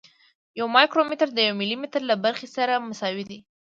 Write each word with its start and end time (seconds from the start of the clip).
یو 0.59 0.67
مایکرومتر 0.75 1.29
د 1.33 1.37
یو 1.47 1.53
ملي 1.61 1.77
متر 1.81 2.01
له 2.09 2.15
برخې 2.25 2.47
سره 2.55 2.83
مساوي 2.89 3.23
دی. 3.29 3.39